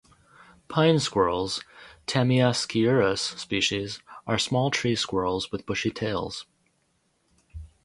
[0.67, 1.63] Pine squirrels,
[2.07, 6.47] "Tamiasciurus" species, are small tree squirrels with bushy tails.